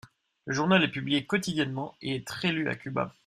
Le 0.45 0.55
journal 0.55 0.83
est 0.83 0.87
publié 0.89 1.27
quotidiennement 1.27 1.95
et 2.01 2.15
est 2.15 2.25
très 2.25 2.51
lu 2.51 2.67
à 2.69 2.75
Cuba. 2.75 3.13